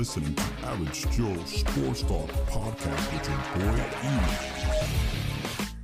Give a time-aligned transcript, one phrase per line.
[0.00, 3.36] listening to Average Joe Sports Talk podcast with your
[3.70, 4.18] boy E.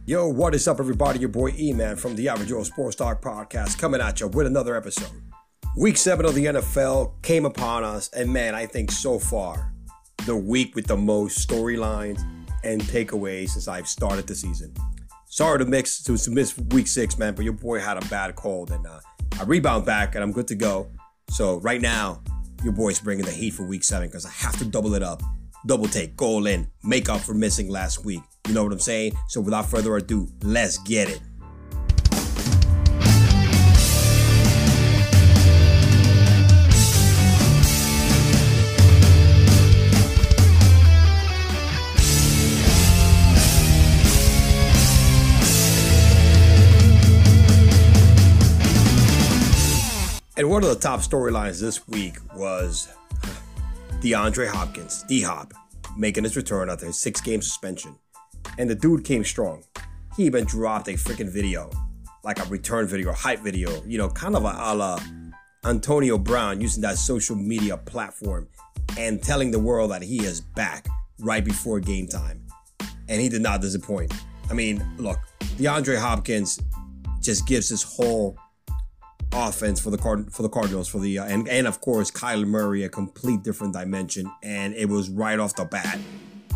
[0.07, 1.19] Yo, what is up, everybody?
[1.19, 4.46] Your boy E Man from the Average Joe Sports Talk podcast coming at you with
[4.46, 5.11] another episode.
[5.77, 9.75] Week seven of the NFL came upon us, and man, I think so far,
[10.25, 12.23] the week with the most storylines
[12.64, 14.73] and takeaways since I've started the season.
[15.27, 18.71] Sorry to mix to miss week six, man, but your boy had a bad cold,
[18.71, 18.98] and uh,
[19.39, 20.90] I rebound back, and I'm good to go.
[21.29, 22.22] So right now,
[22.63, 25.23] your boy's bringing the heat for week seven because I have to double it up,
[25.67, 28.21] double take, go in, make up for missing last week.
[28.49, 29.13] You know what I'm saying?
[29.29, 31.21] So without further ado, let's get it.
[50.56, 52.89] One of the top storylines this week was
[54.01, 55.53] DeAndre Hopkins, D Hop,
[55.98, 57.95] making his return after his six game suspension.
[58.57, 59.65] And the dude came strong.
[60.17, 61.71] He even dropped a freaking video,
[62.25, 64.98] like a return video, a hype video, you know, kind of a, a la
[65.67, 68.48] Antonio Brown using that social media platform
[68.98, 70.87] and telling the world that he is back
[71.19, 72.41] right before game time.
[73.11, 74.11] And he did not disappoint.
[74.48, 75.19] I mean, look,
[75.59, 76.59] DeAndre Hopkins
[77.20, 78.39] just gives his whole
[79.33, 82.47] offense for the Card- for the Cardinals for the uh, and and of course Kyler
[82.47, 85.99] Murray a complete different dimension and it was right off the bat.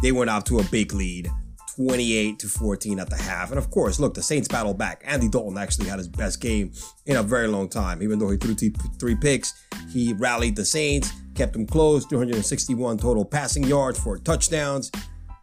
[0.02, 1.30] They went out to a big lead
[1.76, 5.02] 28 to 14 at the half and of course look the Saints battled back.
[5.04, 6.72] Andy Dalton actually had his best game
[7.06, 8.02] in a very long time.
[8.02, 12.98] Even though he threw t- three picks he rallied the Saints kept them close 261
[12.98, 14.90] total passing yards four touchdowns.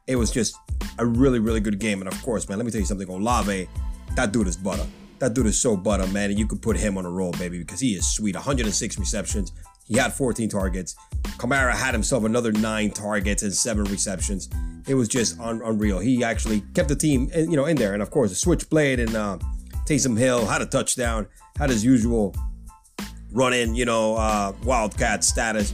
[0.08, 0.56] It was just
[1.00, 3.68] a really really good game and of course man let me tell you something Olave
[4.16, 4.86] that dude is butter
[5.20, 7.60] that dude is so butter, man, and you could put him on a roll, baby,
[7.60, 8.36] because he is sweet.
[8.36, 9.52] 106 receptions.
[9.88, 10.96] He had 14 targets.
[11.38, 14.50] Kamara had himself another nine targets and seven receptions.
[14.88, 16.00] It was just un- unreal.
[16.00, 17.94] He actually kept the team, you know, in there.
[17.94, 19.38] And of course, the switchblade and uh,
[19.86, 21.28] Taysom Hill had a touchdown,
[21.58, 22.36] had his usual
[23.32, 25.74] run in, you know, uh, wildcat status.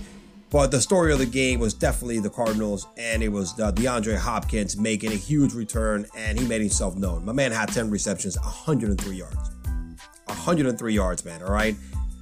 [0.54, 4.16] But the story of the game was definitely the Cardinals, and it was uh, DeAndre
[4.16, 7.26] Hopkins making a huge return, and he made himself known.
[7.26, 9.52] My man had 10 receptions, 103 yards.
[10.28, 11.76] 103 yards, man, all right?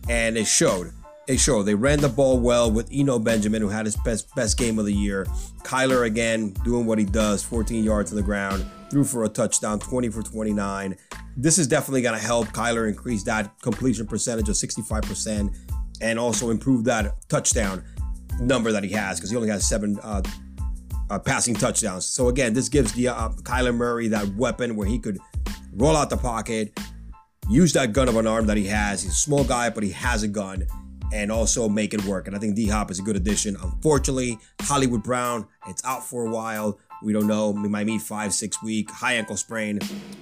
[0.07, 0.93] And it showed.
[1.27, 1.63] It showed.
[1.63, 4.85] They ran the ball well with Eno Benjamin, who had his best best game of
[4.85, 5.25] the year.
[5.63, 9.77] Kyler again doing what he does, 14 yards to the ground, threw for a touchdown,
[9.77, 10.95] 20 for 29.
[11.35, 15.53] This is definitely going to help Kyler increase that completion percentage of 65%
[15.99, 17.83] and also improve that touchdown
[18.39, 20.21] number that he has because he only has seven uh,
[21.09, 22.05] uh, passing touchdowns.
[22.05, 25.19] So again, this gives the uh, Kyler Murray that weapon where he could
[25.73, 26.77] roll out the pocket,
[27.49, 29.03] use that gun of an arm that he has.
[29.03, 30.65] He's a small guy, but he has a gun,
[31.13, 32.27] and also make it work.
[32.27, 33.57] And I think D Hop is a good addition.
[33.61, 36.79] Unfortunately, Hollywood Brown, it's out for a while.
[37.01, 37.49] We don't know.
[37.49, 39.79] We might meet five, six week high ankle sprain,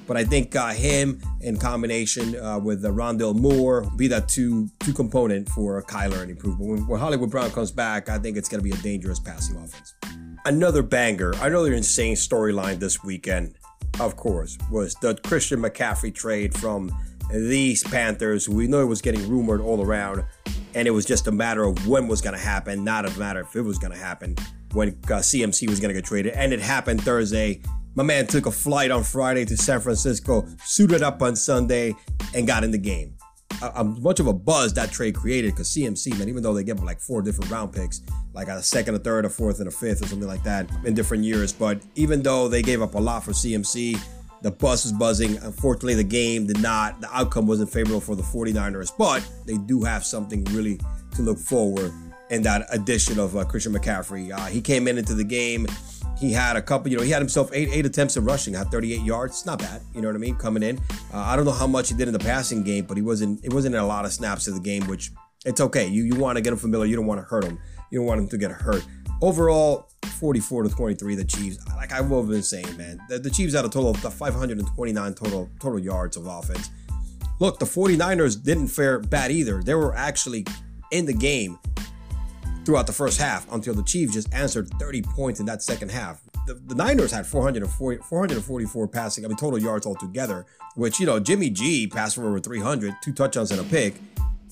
[0.07, 4.69] but I think uh, him in combination uh, with uh, Rondale Moore be that two
[4.79, 6.69] two component for Kyler and improvement.
[6.72, 9.57] When, when Hollywood Brown comes back, I think it's going to be a dangerous passing
[9.57, 9.94] offense.
[10.45, 13.56] Another banger, another insane storyline this weekend,
[14.00, 16.91] of course, was the Christian McCaffrey trade from
[17.29, 18.47] these Panthers.
[18.47, 20.23] We know it was getting rumored all around,
[20.75, 23.41] and it was just a matter of when was going to happen, not a matter
[23.41, 24.38] if it was going to happen
[24.74, 26.34] when uh, CMC was going to get traded.
[26.34, 27.62] And it happened Thursday.
[27.96, 31.96] My man took a flight on Friday to San Francisco, suited up on Sunday,
[32.35, 33.16] and got in the game.
[33.62, 36.78] Uh, much of a buzz that trade created because CMC, man, even though they gave
[36.78, 38.02] him like four different round picks,
[38.34, 40.94] like a second, a third, a fourth, and a fifth, or something like that in
[40.94, 41.51] different years.
[41.51, 44.00] But even though they gave up a lot for CMC,
[44.41, 45.38] the bus was buzzing.
[45.38, 49.84] Unfortunately, the game did not, the outcome wasn't favorable for the 49ers, but they do
[49.84, 50.80] have something really
[51.16, 51.91] to look forward
[52.29, 54.31] in that addition of uh, Christian McCaffrey.
[54.31, 55.67] Uh, he came in into the game.
[56.17, 58.69] He had a couple, you know, he had himself eight eight attempts of rushing, had
[58.69, 59.34] 38 yards.
[59.34, 60.35] It's not bad, you know what I mean?
[60.35, 60.78] Coming in,
[61.13, 63.44] uh, I don't know how much he did in the passing game, but he wasn't.
[63.44, 65.12] It wasn't in a lot of snaps of the game, which
[65.45, 65.88] it's okay.
[65.88, 66.88] You you want to get him familiar.
[66.88, 67.57] You don't want to hurt him.
[67.89, 68.86] You don't want him to get hurt.
[69.21, 69.89] Overall,
[70.19, 71.65] 44 to 23, the Chiefs.
[71.75, 75.80] Like I've been saying, man, the, the Chiefs had a total of 529 total total
[75.80, 76.69] yards of offense.
[77.39, 79.63] Look, the 49ers didn't fare bad either.
[79.63, 80.45] They were actually
[80.92, 81.57] in the game
[82.69, 86.21] throughout the first half until the Chiefs just answered 30 points in that second half.
[86.45, 90.45] The, the Niners had 440, 444 passing, I mean, total yards altogether,
[90.75, 93.95] which, you know, Jimmy G passed for over 300, two touchdowns and a pick.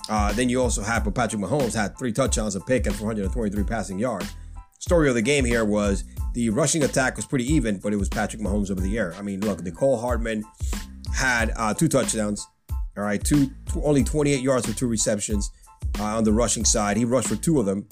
[0.10, 4.00] Uh, then you also have Patrick Mahomes had three touchdowns, a pick, and 423 passing
[4.00, 4.34] yards.
[4.80, 6.04] Story of the game here was
[6.34, 9.14] the rushing attack was pretty even, but it was Patrick Mahomes over the air.
[9.20, 10.44] I mean, look, Mecole Hardman
[11.14, 12.48] had uh, two touchdowns.
[12.98, 15.52] All right, two, two only 28 yards for two receptions
[16.00, 16.98] uh, on the rushing side.
[16.98, 17.88] He rushed for two of them.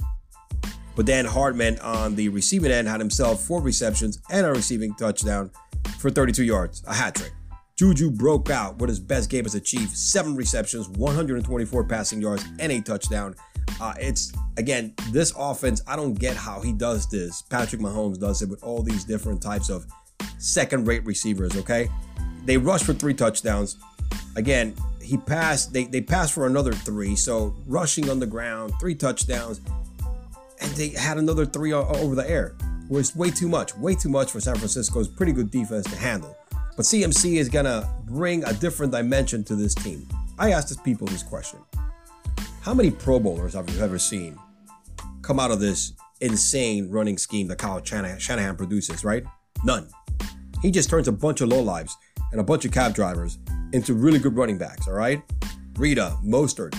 [0.96, 5.52] But Dan Hardman on the receiving end had himself four receptions and a receiving touchdown
[6.00, 7.34] for 32 yards, a hat trick.
[7.76, 12.46] Juju broke out with his best game as a Chief, seven receptions, 124 passing yards,
[12.60, 13.36] and a touchdown.
[13.82, 17.42] Uh, it's again, this offense, I don't get how he does this.
[17.42, 19.86] Patrick Mahomes does it with all these different types of
[20.38, 21.90] second rate receivers, okay?
[22.46, 23.78] They rushed for three touchdowns.
[24.38, 27.16] Again, he passed, they, they passed for another three.
[27.16, 29.60] So rushing on the ground, three touchdowns,
[30.62, 32.56] and they had another three over the air.
[32.84, 35.96] It was way too much, way too much for San Francisco's pretty good defense to
[35.96, 36.38] handle.
[36.76, 40.08] But CMC is gonna bring a different dimension to this team.
[40.38, 41.60] I asked this people this question.
[42.62, 44.38] How many Pro Bowlers have you ever seen
[45.22, 49.24] come out of this insane running scheme that Kyle Shanahan produces, right?
[49.64, 49.90] None.
[50.62, 51.96] He just turns a bunch of low lives
[52.32, 53.38] and a bunch of cab drivers
[53.74, 55.22] into really good running backs, all right?
[55.74, 56.76] Breida, Mostert.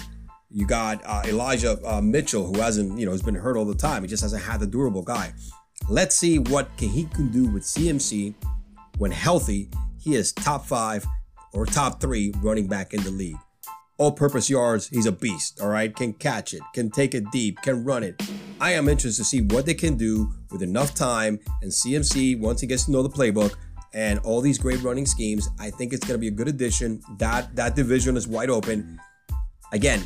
[0.57, 3.75] You got uh, Elijah uh, Mitchell, who hasn't, you know, has been hurt all the
[3.75, 4.01] time.
[4.01, 5.35] He just hasn't had the durable guy.
[5.91, 8.35] Let's see what can, he can do with CMC
[8.97, 9.69] when healthy.
[10.01, 11.05] He is top five
[11.53, 13.37] or top three running back in the league.
[13.99, 15.95] All purpose yards, he's a beast, all right?
[15.95, 18.19] Can catch it, can take it deep, can run it.
[18.59, 22.63] I am interested to see what they can do with enough time and CMC once
[22.63, 23.55] he gets to know the playbook
[23.93, 25.51] and all these great running schemes.
[25.61, 27.03] I think it's going to be a good addition.
[27.19, 28.99] That that division is wide open.
[29.73, 30.03] Again,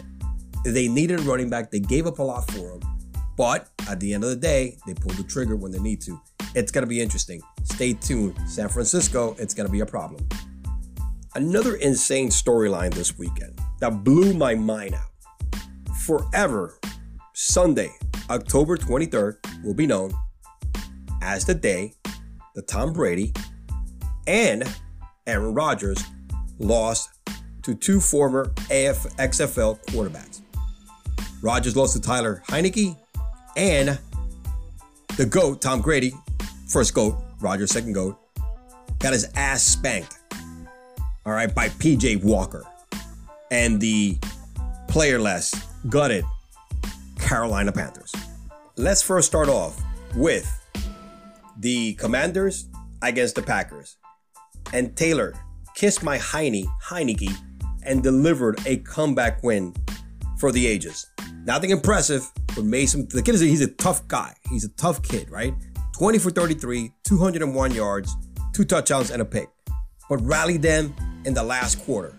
[0.65, 1.71] they needed a running back.
[1.71, 2.81] They gave up a lot for him.
[3.37, 6.21] But at the end of the day, they pulled the trigger when they need to.
[6.55, 7.41] It's going to be interesting.
[7.65, 8.37] Stay tuned.
[8.47, 10.27] San Francisco, it's going to be a problem.
[11.35, 15.61] Another insane storyline this weekend that blew my mind out.
[16.01, 16.79] Forever,
[17.35, 17.93] Sunday,
[18.29, 20.13] October 23rd, will be known
[21.23, 21.95] as the day
[22.55, 23.33] that Tom Brady
[24.27, 24.65] and
[25.27, 26.03] Aaron Rodgers
[26.59, 27.11] lost
[27.63, 30.43] to two former AF, XFL quarterbacks.
[31.43, 32.97] Rodgers lost to Tyler Heinicke
[33.57, 33.99] and
[35.17, 36.13] the GOAT, Tom Brady,
[36.69, 38.17] first GOAT, Rodgers, second GOAT,
[38.99, 40.19] got his ass spanked,
[41.25, 42.65] all right, by PJ Walker
[43.51, 44.19] and the
[44.87, 46.25] playerless, gutted
[47.19, 48.15] Carolina Panthers.
[48.77, 49.81] Let's first start off
[50.15, 50.47] with
[51.59, 52.69] the Commanders
[53.03, 53.97] against the Packers
[54.73, 55.35] and Taylor
[55.75, 57.35] kissed my Heine, Heinicke
[57.83, 59.75] and delivered a comeback win
[60.39, 61.10] for the ages.
[61.45, 64.35] Nothing impressive, but Mason, the kid is a, he's a tough guy.
[64.51, 65.55] He's a tough kid, right?
[65.97, 68.15] 20 for 33, 201 yards,
[68.53, 69.49] two touchdowns, and a pick.
[70.09, 70.95] But rallied them
[71.25, 72.15] in the last quarter.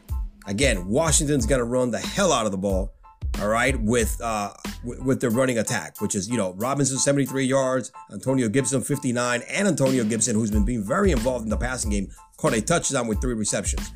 [0.47, 2.93] Again, Washington's gonna run the hell out of the ball,
[3.39, 4.53] all right, with uh
[4.83, 9.67] with their running attack, which is you know Robinson 73 yards, Antonio Gibson 59, and
[9.67, 13.21] Antonio Gibson, who's been being very involved in the passing game, caught a touchdown with
[13.21, 13.91] three receptions.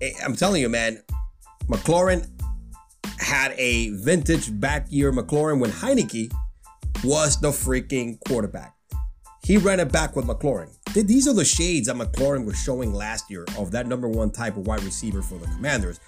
[0.00, 1.02] Eh, I'm telling you, man,
[1.68, 2.26] McLaurin
[3.18, 6.32] had a vintage back year McLaurin when Heinicke
[7.04, 8.74] was the freaking quarterback.
[9.44, 10.70] He ran it back with McLaurin.
[10.92, 14.56] These are the shades that McLaurin was showing last year of that number one type
[14.56, 16.00] of wide receiver for the Commanders.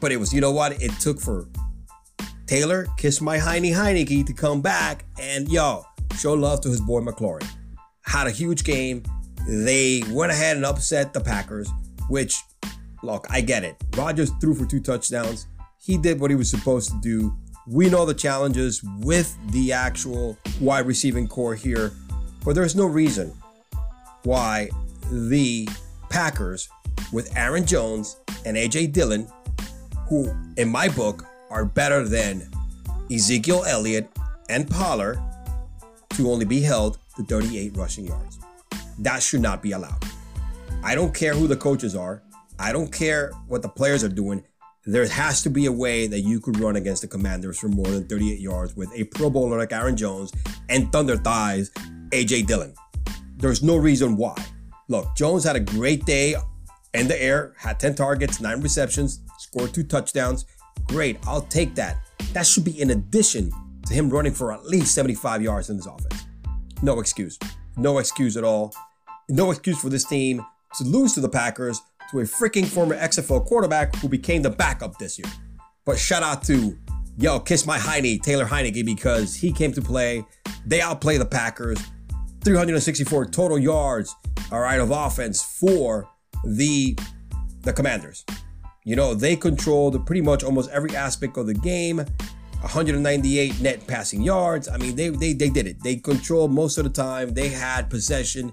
[0.00, 0.80] But it was, you know what?
[0.80, 1.48] It took for
[2.46, 5.84] Taylor, kiss my Heine Heinicke to come back and yo,
[6.16, 7.46] show love to his boy McLaurin.
[8.02, 9.02] Had a huge game.
[9.48, 11.68] They went ahead and upset the Packers,
[12.08, 12.36] which,
[13.02, 13.76] look, I get it.
[13.96, 15.48] Rodgers threw for two touchdowns.
[15.86, 17.32] He did what he was supposed to do.
[17.68, 21.92] We know the challenges with the actual wide receiving core here,
[22.44, 23.32] but there's no reason
[24.24, 24.68] why
[25.12, 25.68] the
[26.10, 26.68] Packers
[27.12, 29.28] with Aaron Jones and AJ Dillon,
[30.08, 32.50] who in my book are better than
[33.08, 34.10] Ezekiel Elliott
[34.48, 35.20] and Pollard,
[36.10, 38.40] to only be held to 38 rushing yards.
[38.98, 40.02] That should not be allowed.
[40.82, 42.24] I don't care who the coaches are.
[42.58, 44.42] I don't care what the players are doing.
[44.88, 47.88] There has to be a way that you could run against the Commanders for more
[47.88, 50.32] than 38 yards with a Pro Bowler like Aaron Jones
[50.68, 51.70] and Thunder Thighs,
[52.10, 52.72] AJ Dillon.
[53.36, 54.36] There's no reason why.
[54.86, 56.36] Look, Jones had a great day
[56.94, 60.46] in the air, had 10 targets, 9 receptions, scored 2 touchdowns.
[60.86, 61.96] Great, I'll take that.
[62.32, 63.50] That should be in addition
[63.86, 66.26] to him running for at least 75 yards in this offense.
[66.80, 67.40] No excuse.
[67.76, 68.72] No excuse at all.
[69.28, 70.46] No excuse for this team
[70.78, 74.98] to lose to the Packers to a freaking former XFL quarterback who became the backup
[74.98, 75.30] this year.
[75.84, 76.76] But shout out to,
[77.18, 80.24] yo, kiss my Heine, Taylor Heinicke, because he came to play.
[80.66, 81.78] They outplay the Packers.
[82.44, 84.14] 364 total yards,
[84.52, 86.08] all right, of offense for
[86.44, 86.96] the
[87.62, 88.24] the Commanders.
[88.84, 92.04] You know, they controlled pretty much almost every aspect of the game.
[92.60, 94.68] 198 net passing yards.
[94.68, 95.82] I mean, they they they did it.
[95.82, 97.34] They controlled most of the time.
[97.34, 98.52] They had possession.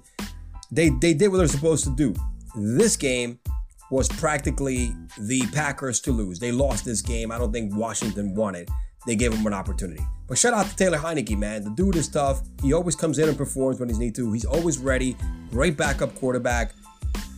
[0.72, 2.15] They they did what they're supposed to do.
[2.55, 3.39] This game
[3.89, 6.39] was practically the Packers to lose.
[6.39, 7.31] They lost this game.
[7.31, 8.69] I don't think Washington won it.
[9.05, 10.01] they gave him an opportunity.
[10.27, 11.63] But shout out to Taylor Heinicke, man.
[11.63, 12.41] The dude is tough.
[12.62, 14.31] He always comes in and performs when he's need to.
[14.31, 15.17] He's always ready.
[15.51, 16.74] Great backup quarterback.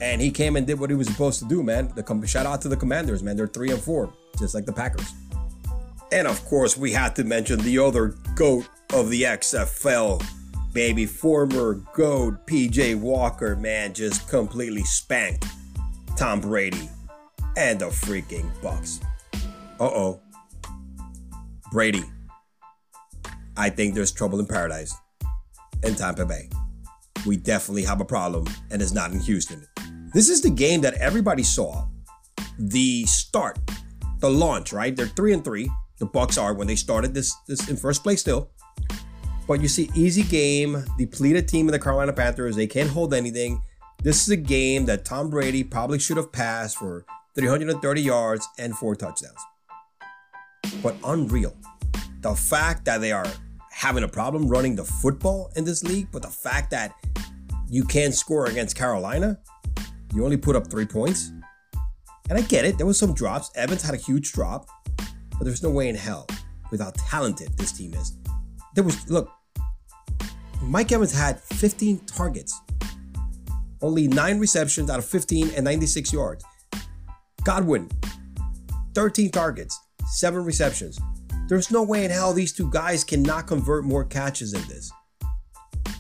[0.01, 1.91] And he came and did what he was supposed to do, man.
[1.95, 3.35] The shout out to the Commanders, man.
[3.35, 5.11] They're three and four, just like the Packers.
[6.11, 10.23] And of course, we had to mention the other goat of the XFL,
[10.75, 15.47] baby, former goat PJ Walker, man, just completely spanked
[16.17, 16.89] Tom Brady
[17.55, 18.99] and the freaking Bucks.
[19.79, 20.21] Uh oh.
[21.71, 22.03] Brady.
[23.57, 24.93] I think there's trouble in paradise
[25.83, 26.49] in Tampa Bay.
[27.25, 29.65] We definitely have a problem, and it's not in Houston.
[30.13, 31.87] This is the game that everybody saw.
[32.59, 33.59] The start,
[34.19, 34.93] the launch, right?
[34.93, 35.69] They're three and three.
[35.99, 38.51] The Bucks are when they started this this in first place still.
[39.47, 42.55] But you see, easy game, depleted team in the Carolina Panthers.
[42.55, 43.61] They can't hold anything.
[44.01, 48.75] This is a game that Tom Brady probably should have passed for 330 yards and
[48.75, 49.39] four touchdowns.
[50.81, 51.55] But unreal.
[52.21, 53.27] The fact that they are
[53.71, 56.95] having a problem running the football in this league, but the fact that
[57.69, 59.37] you can't score against Carolina,
[60.13, 61.31] you only put up three points.
[62.29, 63.51] And I get it, there was some drops.
[63.55, 66.25] Evans had a huge drop, but there's no way in hell
[66.71, 68.17] with how talented this team is.
[68.75, 69.31] There was, look,
[70.61, 72.59] Mike Evans had 15 targets,
[73.81, 76.43] only nine receptions out of 15 and 96 yards.
[77.45, 77.89] Godwin,
[78.93, 80.99] 13 targets, seven receptions.
[81.47, 84.91] There's no way in hell these two guys cannot convert more catches than this.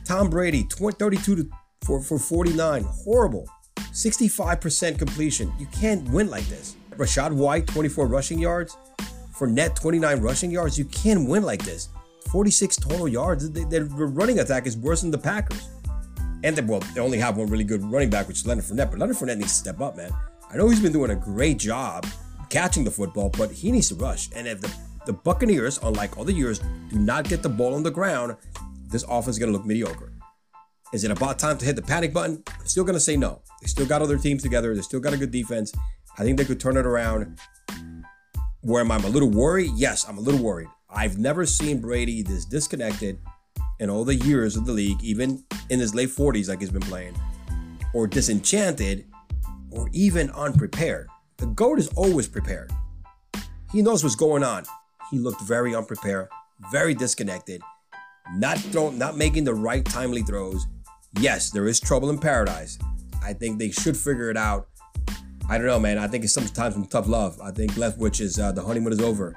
[0.03, 1.49] Tom Brady, 20, 32 to,
[1.85, 3.47] for, for 49, horrible.
[3.77, 5.53] 65% completion.
[5.57, 6.75] You can't win like this.
[6.97, 8.75] Rachaad White, 24 rushing yards.
[9.33, 10.77] Fournette, 29 rushing yards.
[10.77, 11.89] You can't win like this.
[12.35, 13.49] 46 total yards.
[13.49, 15.69] Their running attack is worse than the Packers.
[16.43, 18.91] And they, well, they only have one really good running back, which is Leonard Fournette.
[18.91, 20.11] But Leonard Fournette needs to step up, man.
[20.51, 22.05] I know he's been doing a great job
[22.49, 24.27] catching the football, but he needs to rush.
[24.35, 24.69] And if the,
[25.05, 28.35] the Buccaneers, unlike other years, do not get the ball on the ground,
[28.89, 30.11] this offense is going to look mediocre.
[30.91, 32.43] Is it about time to hit the panic button?
[32.49, 33.43] I'm still going to say no.
[33.61, 34.75] They still got other teams together.
[34.75, 35.73] They still got a good defense.
[36.17, 37.39] I think they could turn it around.
[38.59, 38.95] Where am I?
[38.95, 39.71] I'm a little worried?
[39.75, 40.67] Yes, I'm a little worried.
[40.89, 43.19] I've never seen Brady this disconnected
[43.79, 46.81] in all the years of the league, even in his late 40s, like he's been
[46.81, 47.15] playing,
[47.93, 49.05] or disenchanted,
[49.71, 51.07] or even unprepared.
[51.37, 52.71] The GOAT is always prepared.
[53.71, 54.63] He knows what's going on.
[55.11, 56.29] He looked very unprepared,
[56.71, 57.61] very disconnected,
[58.33, 60.65] not throw, not making the right timely throws.
[61.19, 62.77] Yes, there is trouble in paradise.
[63.21, 64.67] I think they should figure it out.
[65.49, 65.97] I don't know, man.
[65.97, 67.39] I think it's sometimes some tough love.
[67.41, 69.35] I think Leftwich is uh, the honeymoon is over.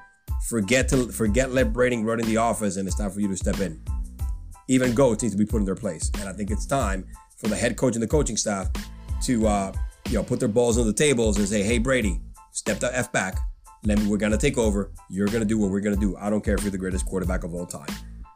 [0.49, 3.37] Forget to forget Let Brady run in the office, and it's time for you to
[3.37, 3.81] step in.
[4.69, 7.07] Even goats need to be put in their place, and I think it's time
[7.37, 8.69] for the head coach and the coaching staff
[9.23, 9.73] to uh,
[10.09, 12.21] you know put their balls on the tables and say, "Hey, Brady,
[12.53, 13.39] step the f back.
[13.85, 14.07] Let me.
[14.07, 14.93] We're gonna take over.
[15.11, 16.17] You're gonna do what we're gonna do.
[16.17, 17.89] I don't care if you're the greatest quarterback of all time."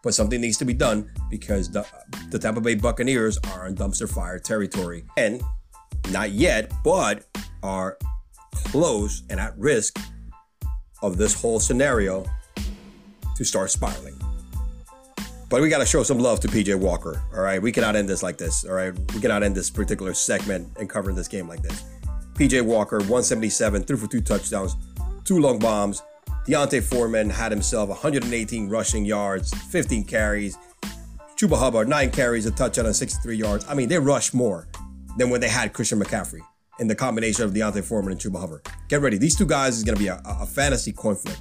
[0.03, 1.87] But something needs to be done because the,
[2.31, 5.05] the Tampa Bay Buccaneers are in dumpster fire territory.
[5.17, 5.41] And
[6.11, 7.25] not yet, but
[7.63, 7.99] are
[8.53, 10.01] close and at risk
[11.03, 12.25] of this whole scenario
[13.37, 14.15] to start spiraling.
[15.49, 17.23] But we got to show some love to PJ Walker.
[17.35, 17.61] All right.
[17.61, 18.65] We cannot end this like this.
[18.65, 18.95] All right.
[19.13, 21.85] We cannot end this particular segment and covering this game like this.
[22.35, 24.77] PJ Walker, 177, threw for two touchdowns,
[25.25, 26.03] two long bombs.
[26.47, 30.57] D'Onta Foreman had himself 118 rushing yards, 15 carries.
[31.37, 33.67] Chuba Hubbard, nine carries, a touchdown, and 63 yards.
[33.69, 34.69] I mean, they rushed more
[35.19, 36.41] than when they had Christian McCaffrey
[36.83, 38.67] in the combination of D'Onta Foreman and Chuba Hubbard.
[38.89, 39.17] Get ready.
[39.17, 41.41] These two guys is going to be a, a fantasy conflict.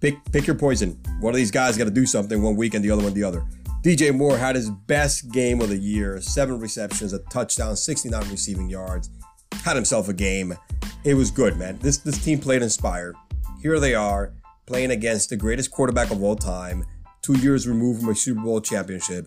[0.00, 0.98] Pick, pick your poison.
[1.20, 3.22] One of these guys got to do something one week and the other one the
[3.22, 3.44] other.
[3.82, 8.70] DJ Moore had his best game of the year seven receptions, a touchdown, 69 receiving
[8.70, 9.10] yards.
[9.52, 10.54] Had himself a game.
[11.04, 11.78] It was good, man.
[11.80, 13.14] This, this team played inspired.
[13.60, 14.32] Here they are
[14.66, 16.86] playing against the greatest quarterback of all time,
[17.20, 19.26] two years removed from a Super Bowl championship.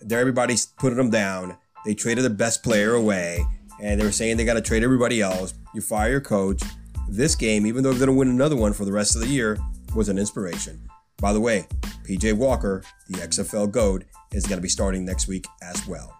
[0.00, 1.56] There, everybody's putting them down.
[1.84, 3.44] They traded the best player away
[3.82, 5.54] and they were saying they got to trade everybody else.
[5.74, 6.62] You fire your coach.
[7.08, 9.28] This game, even though they're going to win another one for the rest of the
[9.28, 9.58] year,
[9.94, 10.80] was an inspiration.
[11.20, 11.66] By the way,
[12.04, 16.14] PJ Walker, the XFL GOAT, is going to be starting next week as well.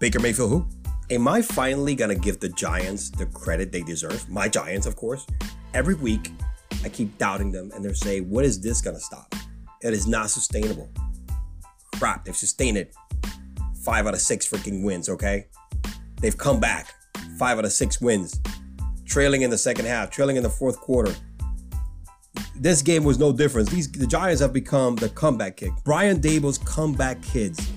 [0.00, 0.68] Baker Mayfield, who?
[1.10, 4.28] Am I finally going to give the Giants the credit they deserve?
[4.30, 5.26] My Giants, of course.
[5.74, 6.30] Every week,
[6.84, 9.34] I keep doubting them, and they're saying, what is this going to stop?
[9.82, 10.88] It is not sustainable.
[11.96, 12.94] Crap, they've sustained it.
[13.84, 15.46] Five out of six freaking wins, okay?
[16.22, 16.94] They've come back.
[17.36, 18.40] Five out of six wins.
[19.04, 21.14] Trailing in the second half, trailing in the fourth quarter.
[22.56, 23.68] This game was no difference.
[23.68, 25.72] These the Giants have become the comeback kid.
[25.84, 27.70] Brian Daboll's comeback kids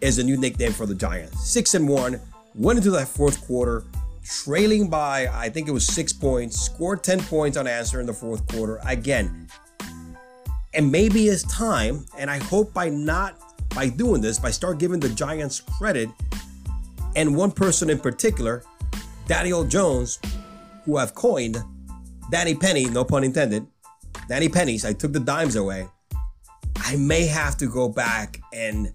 [0.00, 1.48] is a new nickname for the Giants.
[1.48, 2.20] Six and one,
[2.54, 3.84] went into that fourth quarter,
[4.24, 8.46] trailing by I think it was six points, scored 10 points unanswered in the fourth
[8.48, 8.80] quarter.
[8.86, 9.48] Again,
[10.72, 13.36] And maybe it's time, and I hope by not
[13.74, 16.08] by doing this, by start giving the Giants credit,
[17.16, 18.62] and one person in particular,
[19.26, 20.18] Daniel Jones,
[20.84, 21.58] who I've coined
[22.30, 23.66] Danny Penny, no pun intended,
[24.28, 25.88] Danny Pennies, I took the dimes away.
[26.76, 28.92] I may have to go back and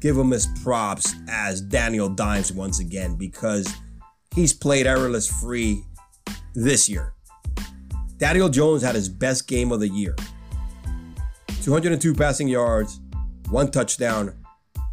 [0.00, 3.72] give him his props as Daniel Dimes once again because
[4.34, 5.82] he's played errorless free
[6.54, 7.14] this year.
[8.18, 10.14] Daniel Jones had his best game of the year
[11.62, 13.00] 202 passing yards,
[13.50, 14.34] one touchdown,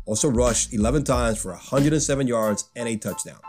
[0.05, 3.39] also rushed 11 times for 107 yards and a touchdown.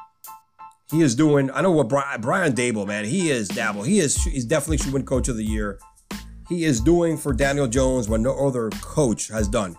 [0.90, 3.82] He is doing, I know what Brian, Brian Daboll, man, he is Dabble.
[3.82, 5.80] He is, he's definitely should win coach of the year.
[6.48, 9.76] He is doing for Daniel Jones what no other coach has done.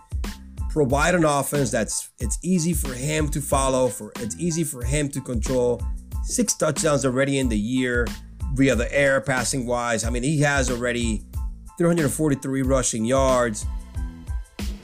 [0.68, 5.08] Provide an offense that's it's easy for him to follow, for it's easy for him
[5.08, 5.80] to control.
[6.24, 8.06] Six touchdowns already in the year
[8.52, 10.04] via the air, passing wise.
[10.04, 11.22] I mean, he has already
[11.78, 13.64] 343 rushing yards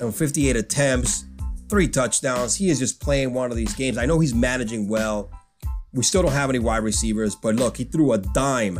[0.00, 1.26] and 58 attempts,
[1.74, 2.54] three touchdowns.
[2.54, 3.98] He is just playing one of these games.
[3.98, 5.28] I know he's managing well.
[5.92, 8.78] We still don't have any wide receivers, but look, he threw a dime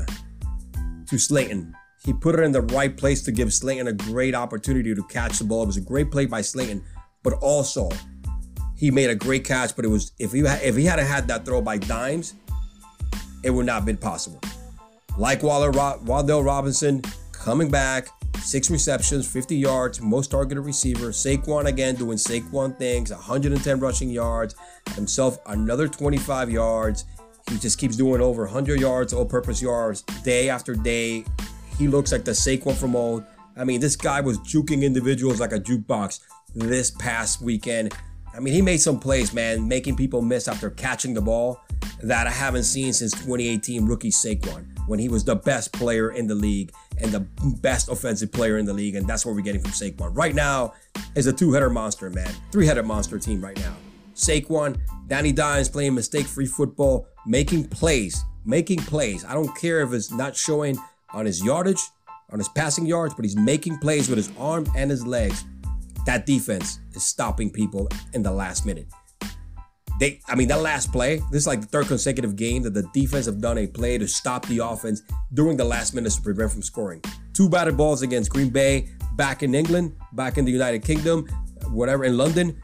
[1.08, 1.74] to Slayton.
[2.04, 5.40] He put it in the right place to give Slayton a great opportunity to catch
[5.40, 5.64] the ball.
[5.64, 6.84] It was a great play by Slayton,
[7.24, 7.88] but also
[8.76, 9.74] he made a great catch.
[9.74, 12.34] But it was if he if he had had that throw by dimes,
[13.42, 14.40] it would not have been possible.
[15.18, 18.06] Like Waller, Wan'Dale Robinson coming back,
[18.42, 21.08] six receptions, 50 yards, most targeted receiver.
[21.08, 24.54] Saquon again doing Saquon things, 110 rushing yards,
[24.94, 27.04] himself another 25 yards.
[27.50, 31.24] He just keeps doing over 100 yards, all-purpose yards, day after day.
[31.78, 33.24] He looks like the Saquon from old.
[33.56, 36.20] I mean, this guy was juking individuals like a jukebox
[36.54, 37.94] this past weekend.
[38.34, 41.60] I mean, he made some plays, man, making people miss after catching the ball
[42.02, 46.26] that I haven't seen since 2018 rookie Saquon when he was the best player in
[46.26, 47.20] the league and the
[47.60, 48.94] best offensive player in the league.
[48.94, 50.16] And that's what we're getting from Saquon.
[50.16, 50.74] Right now
[51.14, 52.32] is a two-header monster, man.
[52.52, 53.74] Three-headed monster team right now.
[54.14, 59.24] Saquon, Danny Dimes playing mistake-free football, making plays, making plays.
[59.24, 60.78] I don't care if it's not showing
[61.12, 61.80] on his yardage,
[62.30, 65.44] on his passing yards, but he's making plays with his arm and his legs.
[66.06, 68.86] That defense is stopping people in the last minute.
[70.00, 72.82] They, I mean, that last play, this is like the third consecutive game that the
[72.92, 75.02] defense have done a play to stop the offense
[75.34, 77.00] during the last minutes to prevent from scoring.
[77.32, 81.26] Two batted balls against Green Bay, back in England, back in the United Kingdom,
[81.68, 82.60] whatever, in London.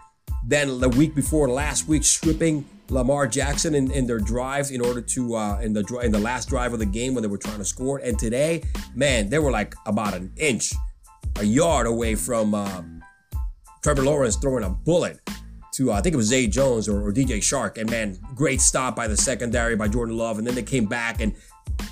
[0.47, 5.01] Then the week before last week, stripping Lamar Jackson in, in their drives in order
[5.01, 7.59] to uh, in the in the last drive of the game when they were trying
[7.59, 7.99] to score.
[7.99, 8.65] And today,
[8.95, 10.73] man, they were like about an inch,
[11.39, 12.83] a yard away from uh,
[13.83, 15.21] Trevor Lawrence throwing a bullet
[15.81, 17.79] to uh, I think it was Zay Jones or, or, DJ Chark.
[17.79, 21.21] and man, great stop by the secondary by Jordan Love, and then they came back
[21.21, 21.35] and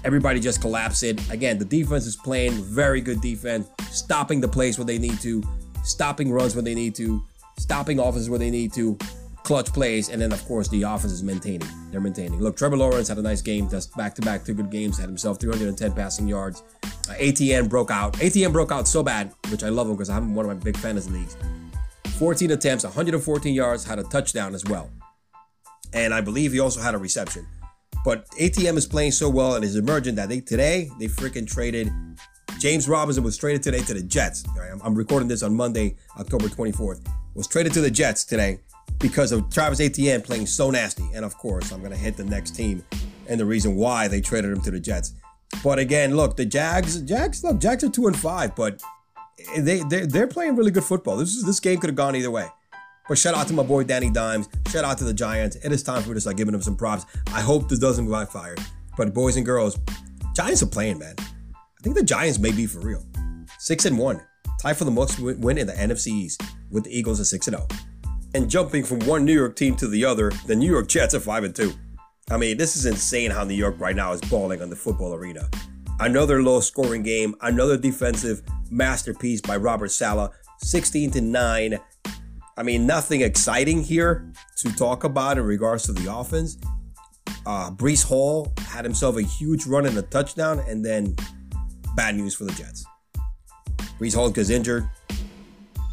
[0.04, 1.18] everybody just collapsed it.
[1.30, 5.42] Again, the defense is playing very good defense, stopping the plays where they need to,
[5.84, 7.22] stopping runs when they need to,
[7.56, 8.98] stopping offenses where they need to,
[9.42, 11.68] clutch plays, and then of course the offense is maintaining.
[11.90, 12.40] They're maintaining.
[12.40, 15.08] Look, Trevor Lawrence had a nice game, just back to back two good games, had
[15.08, 16.62] himself 310 passing yards.
[16.84, 18.22] Uh, Etienne broke out.
[18.22, 20.76] Etienne broke out so bad, which I love him because I'm one of my big
[20.76, 21.38] fantasy leagues.
[22.18, 24.90] 14 attempts, 114 yards, had a touchdown as well.
[25.92, 27.46] And I believe he also had a reception.
[28.04, 31.90] But Etienne is playing so well and is emerging that they today they freaking traded
[32.58, 34.44] James Robinson was traded today to the Jets.
[34.82, 37.06] I'm recording this on Monday, October 24th.
[37.34, 38.58] Was traded to the Jets today
[38.98, 41.08] because of Travis Etienne playing so nasty.
[41.14, 42.82] And of course, I'm to hit the next team
[43.28, 45.12] and the reason why they traded him to the Jets.
[45.62, 48.82] But again, look, the Jags, Jags, look, Jags are two and five, but
[49.56, 51.16] they they're, they're playing really good football.
[51.16, 52.48] This is this game could have gone either way.
[53.08, 54.48] But shout out to my boy Danny Dimes.
[54.68, 55.56] Shout out to the Giants.
[55.56, 57.06] It is time for me to start giving them some props.
[57.28, 58.54] I hope this doesn't backfire.
[58.96, 59.78] But boys and girls,
[60.34, 61.14] Giants are playing, man.
[61.18, 63.04] I think the Giants may be for real.
[63.58, 64.20] Six and one,
[64.60, 67.56] tie for the most win in the NFC East with the Eagles at six and
[67.56, 67.66] zero.
[67.72, 67.76] Oh.
[68.34, 71.20] And jumping from one New York team to the other, the New York Jets are
[71.20, 71.72] five and two.
[72.30, 75.14] I mean, this is insane how New York right now is balling on the football
[75.14, 75.48] arena.
[76.00, 81.78] Another low scoring game, another defensive masterpiece by Robert Saleh, 16 to 9.
[82.56, 86.56] I mean, nothing exciting here to talk about in regards to the offense.
[87.46, 91.16] Uh, Breece Hall had himself a huge run and a touchdown, and then
[91.96, 92.84] bad news for the Jets.
[93.98, 94.88] Breece Hall gets injured.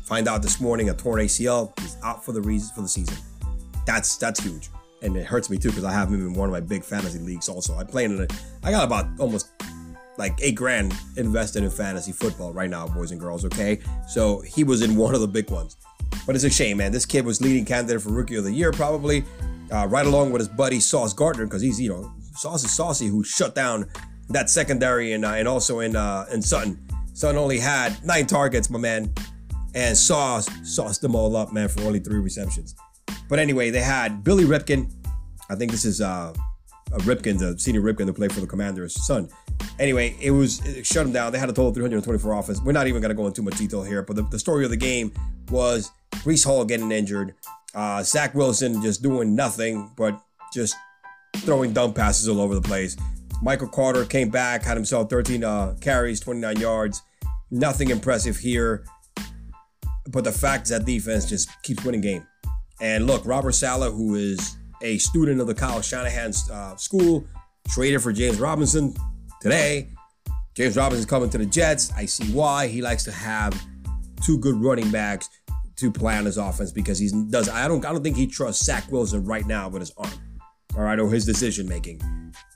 [0.06, 1.78] Find out this morning a torn ACL.
[1.80, 3.18] He's out for the reason for the season.
[3.88, 4.70] That's that's huge,
[5.02, 7.20] and it hurts me too because I have him in one of my big fantasy
[7.20, 7.50] leagues.
[7.50, 8.34] Also, I play in it.
[8.63, 9.50] I got about almost
[10.17, 13.45] like eight grand invested in fantasy football right now, boys and girls.
[13.45, 15.78] Okay, so he was in one of the big ones.
[16.25, 16.91] But it's a shame, man.
[16.91, 19.23] This kid was leading candidate for rookie of the year, probably,
[19.71, 23.08] uh, right along with his buddy Sauce Gardner, because he's you know Sauce is saucy,
[23.08, 23.88] who shut down
[24.30, 26.80] that secondary and uh, and also in uh, in Sutton.
[27.13, 29.13] Son only had nine targets, my man,
[29.73, 32.75] and Sauce sauced them all up, man, for only three receptions.
[33.30, 34.91] But anyway, they had Billy Ripken.
[35.49, 36.34] I think this is uh,
[36.91, 39.30] a Ripken, the senior Ripken, to play for the Commanders' son.
[39.80, 41.32] Anyway, it was it shut them down.
[41.32, 42.62] They had a total of 324 offense.
[42.62, 44.71] We're not even going to go into much detail here, but the, the story of
[44.71, 45.12] the game
[45.50, 47.36] was Breece Hall getting injured,
[47.74, 50.19] uh, Zach Wilson just doing nothing but
[50.54, 50.76] just
[51.38, 52.95] throwing dumb passes all over the place.
[53.41, 57.02] Michael Carter came back, had himself 13 uh, carries, 29 yards.
[57.52, 58.86] Nothing impressive here.
[60.08, 62.26] But the fact that defense just keeps winning game.
[62.82, 67.26] And look, Robert Saleh, who is a student of the Kyle Shanahan's uh, school,
[67.70, 68.94] traded for James Robinson
[69.42, 69.90] today.
[70.56, 71.92] James Robinson coming to the Jets.
[71.96, 72.68] I see why.
[72.68, 73.62] He likes to have
[74.24, 75.30] two good running backs
[75.78, 77.50] to play on his offense because he does.
[77.50, 77.86] I don't.
[77.86, 80.12] I don't think he trusts Zach Wilson right now with his arm.
[80.78, 82.02] All right, or his decision making.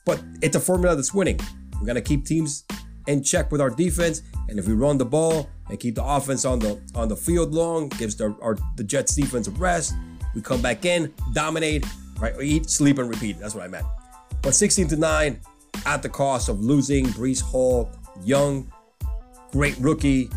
[0.05, 1.39] But it's a formula that's winning.
[1.79, 2.65] We're gonna keep teams
[3.07, 6.45] in check with our defense, and if we run the ball and keep the offense
[6.45, 9.93] on the on the field long, gives the our, the Jets defense a rest.
[10.35, 11.85] We come back in, dominate,
[12.19, 12.35] right?
[12.35, 13.39] We eat, sleep, and repeat.
[13.39, 13.85] That's what I meant.
[14.41, 15.39] But 16 to nine,
[15.85, 17.89] at the cost of losing Breece Hall,
[18.23, 18.71] young,
[19.51, 20.29] great rookie.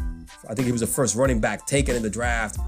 [0.48, 2.58] I think he was the first running back taken in the draft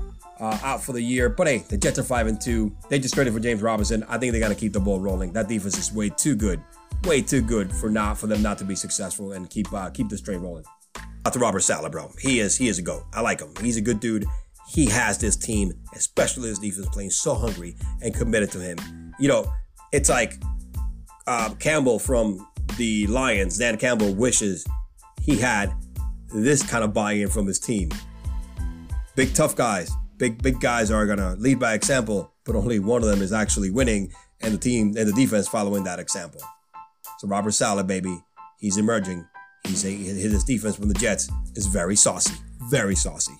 [0.40, 1.28] uh, out for the year.
[1.28, 2.74] But hey, the Jets are five and two.
[2.88, 4.04] They just traded for James Robinson.
[4.08, 5.32] I think they got to keep the ball rolling.
[5.32, 6.60] That defense is way too good,
[7.04, 10.08] way too good for not for them not to be successful and keep uh, keep
[10.08, 10.64] this train rolling.
[11.26, 12.10] Out to Robert Saleh, bro.
[12.20, 13.04] He is he is a goat.
[13.12, 13.52] I like him.
[13.60, 14.26] He's a good dude.
[14.68, 18.78] He has this team, especially his defense, playing so hungry and committed to him.
[19.18, 19.52] You know,
[19.92, 20.34] it's like
[21.26, 22.46] uh, Campbell from
[22.76, 23.58] the Lions.
[23.58, 24.66] Dan Campbell wishes
[25.22, 25.72] he had
[26.34, 27.90] this kind of buy-in from his team.
[29.14, 33.08] Big tough guys, big big guys are gonna lead by example, but only one of
[33.08, 36.40] them is actually winning, and the team and the defense following that example.
[37.18, 38.20] So Robert Saleh, baby,
[38.58, 39.24] he's emerging.
[39.66, 42.34] He's a, his defense from the Jets is very saucy,
[42.68, 43.32] very saucy.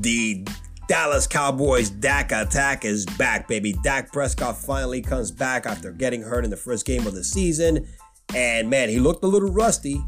[0.00, 0.44] The
[0.86, 3.74] Dallas Cowboys Dak attack is back, baby.
[3.82, 7.86] Dak Prescott finally comes back after getting hurt in the first game of the season.
[8.34, 10.02] And man, he looked a little rusty,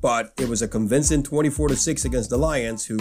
[0.00, 2.98] but it was a convincing 24 to 6 against the Lions, who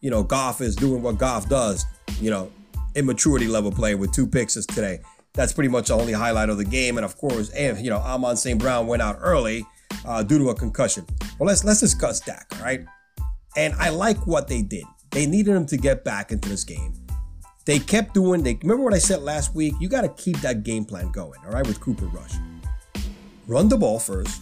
[0.00, 1.84] you know, Goff is doing what Goff does,
[2.20, 2.50] you know,
[2.94, 5.00] immaturity level play with two picks today.
[5.34, 6.96] That's pretty much the only highlight of the game.
[6.96, 8.58] And of course, and you know, Amon St.
[8.58, 9.64] Brown went out early
[10.04, 11.06] uh, due to a concussion.
[11.38, 12.84] Well, let's let's discuss Dak, all right?
[13.56, 14.84] And I like what they did.
[15.10, 16.94] They needed him to get back into this game.
[17.64, 18.42] They kept doing.
[18.42, 19.74] They remember what I said last week.
[19.80, 21.66] You got to keep that game plan going, all right?
[21.66, 22.34] With Cooper Rush,
[23.46, 24.40] run the ball first,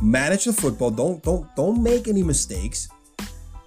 [0.00, 0.90] manage the football.
[0.90, 2.88] Don't don't don't make any mistakes.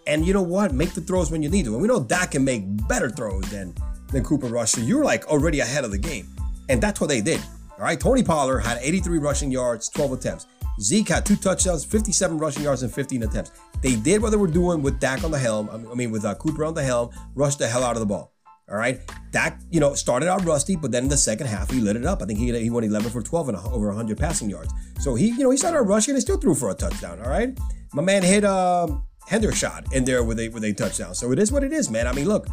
[0.07, 0.73] And you know what?
[0.73, 1.73] Make the throws when you need to.
[1.73, 3.73] And we know Dak can make better throws than,
[4.11, 4.71] than Cooper Rush.
[4.71, 6.27] So you're like already ahead of the game.
[6.69, 7.41] And that's what they did.
[7.77, 7.99] All right.
[7.99, 10.45] Tony Pollard had 83 rushing yards, 12 attempts.
[10.79, 13.51] Zeke had two touchdowns, 57 rushing yards, and 15 attempts.
[13.81, 15.69] They did what they were doing with Dak on the helm.
[15.69, 18.33] I mean, with uh, Cooper on the helm, rushed the hell out of the ball.
[18.69, 18.99] All right.
[19.31, 22.05] Dak, you know, started out rusty, but then in the second half, he lit it
[22.05, 22.21] up.
[22.21, 24.73] I think he, he went 11 for 12 and over 100 passing yards.
[24.99, 27.21] So he, you know, he started rushing and still threw for a touchdown.
[27.21, 27.57] All right.
[27.93, 31.15] My man hit, um, Hendershot in there with a with a touchdown.
[31.15, 32.07] So it is what it is, man.
[32.07, 32.47] I mean, look,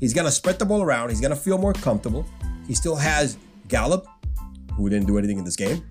[0.00, 1.10] he's gonna spread the ball around.
[1.10, 2.26] He's gonna feel more comfortable.
[2.66, 3.36] He still has
[3.68, 4.06] Gallup,
[4.74, 5.84] who didn't do anything in this game,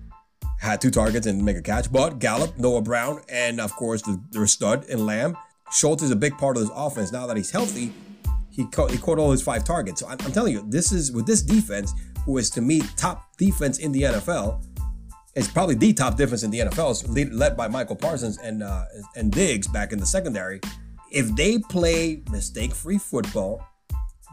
[0.58, 1.90] had two targets and make a catch.
[1.92, 5.36] But Gallup, Noah Brown, and of course the, the stud and Lamb.
[5.72, 7.12] Schultz is a big part of this offense.
[7.12, 7.92] Now that he's healthy,
[8.50, 10.00] he caught, he caught all his five targets.
[10.00, 11.92] So I'm, I'm telling you, this is with this defense,
[12.24, 14.62] who is to me top defense in the NFL
[15.36, 16.90] it's probably the top defense in the NFL.
[16.90, 20.60] It's lead, led by Michael Parsons and uh, and Diggs back in the secondary.
[21.12, 23.64] If they play mistake-free football,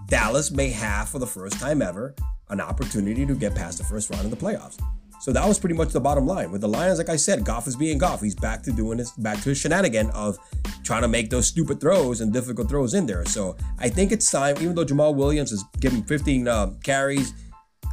[0.08, 2.16] Dallas may have, for the first time ever,
[2.50, 4.82] an opportunity to get past the first round of the playoffs.
[5.24, 6.52] So that was pretty much the bottom line.
[6.52, 8.20] With the Lions, like I said, Goff is being Goff.
[8.20, 10.38] He's back to doing his back to his shenanigan of
[10.84, 13.24] trying to make those stupid throws and difficult throws in there.
[13.24, 17.34] So I think it's time, even though Jamaal Williams is giving 15 uh, carries,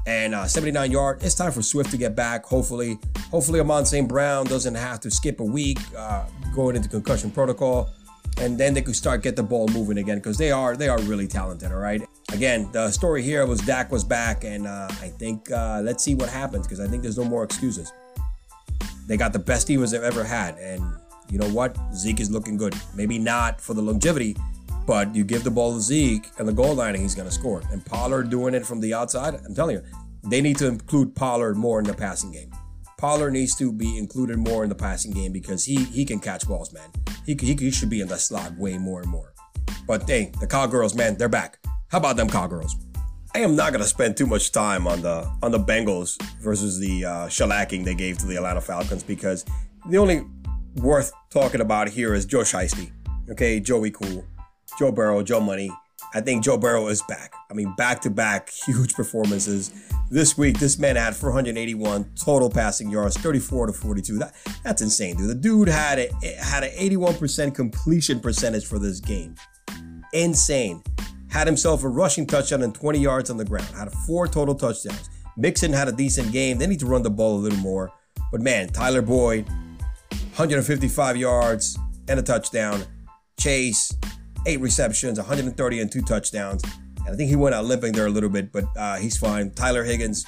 [0.08, 1.22] and uh, 79 yard.
[1.22, 2.44] It's time for Swift to get back.
[2.46, 2.98] Hopefully,
[3.30, 4.08] hopefully Amon St.
[4.08, 7.90] Brown doesn't have to skip a week uh, going into concussion protocol,
[8.38, 10.98] and then they could start get the ball moving again because they are they are
[11.02, 11.70] really talented.
[11.70, 12.02] All right.
[12.32, 16.14] Again, the story here was Dak was back, and uh, I think uh, let's see
[16.14, 17.92] what happens because I think there's no more excuses.
[19.08, 20.80] They got the best teams they've ever had, and
[21.30, 21.76] you know what?
[21.94, 22.74] Zeke is looking good.
[22.94, 24.36] Maybe not for the longevity,
[24.86, 27.34] but you give the ball to Zeke and the goal line, and he's going to
[27.34, 27.62] score.
[27.72, 29.82] And Pollard doing it from the outside, I'm telling you,
[30.22, 32.50] they need to include Pollard more in the passing game.
[32.96, 36.46] Pollard needs to be included more in the passing game because he he can catch
[36.46, 36.90] balls, man.
[37.26, 39.32] He, he, he should be in the slot way more and more.
[39.86, 41.58] But hey, the Cowgirls, man, they're back.
[41.90, 42.76] How about them Cowgirls?
[43.34, 47.04] I am not gonna spend too much time on the on the Bengals versus the
[47.04, 49.44] uh, shellacking they gave to the Atlanta Falcons because
[49.88, 50.24] the only
[50.76, 52.92] worth talking about here is Joe Shiesty.
[53.28, 54.24] Okay, Joey Cool,
[54.78, 55.70] Joe Burrow, Joe Money.
[56.14, 57.34] I think Joe Burrow is back.
[57.50, 59.72] I mean, back to back huge performances.
[60.10, 64.18] This week, this man had 481 total passing yards, 34 to 42.
[64.18, 65.28] That, that's insane, dude.
[65.28, 66.08] The dude had a,
[66.40, 69.36] had an 81% completion percentage for this game.
[70.12, 70.82] Insane.
[71.30, 73.68] Had himself a rushing touchdown and 20 yards on the ground.
[73.74, 75.08] Had four total touchdowns.
[75.36, 76.58] Mixon had a decent game.
[76.58, 77.92] They need to run the ball a little more.
[78.32, 79.48] But man, Tyler Boyd,
[80.10, 82.82] 155 yards and a touchdown.
[83.38, 83.96] Chase,
[84.46, 86.62] eight receptions, 130 and two touchdowns.
[86.98, 89.50] And I think he went out limping there a little bit, but uh, he's fine.
[89.52, 90.26] Tyler Higgins,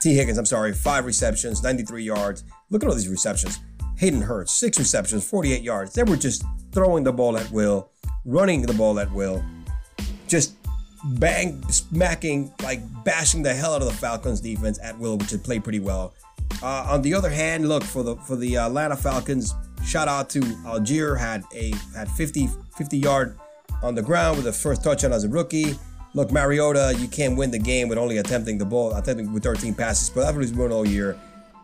[0.00, 0.14] T.
[0.14, 2.44] Higgins, I'm sorry, five receptions, 93 yards.
[2.70, 3.58] Look at all these receptions.
[3.98, 5.92] Hayden Hurst, six receptions, 48 yards.
[5.92, 7.90] They were just throwing the ball at will,
[8.24, 9.44] running the ball at will,
[10.30, 10.54] just
[11.04, 15.42] bang, smacking, like bashing the hell out of the Falcons defense at will, which had
[15.42, 16.14] played pretty well.
[16.62, 19.54] Uh, on the other hand, look for the for the Atlanta Falcons.
[19.84, 23.38] Shout out to Allgeier had a had 50 50 yard
[23.82, 25.78] on the ground with the first touchdown as a rookie.
[26.12, 29.74] Look, Mariota, you can't win the game with only attempting the ball, attempting with 13
[29.74, 31.18] passes, but that's what he's doing all year.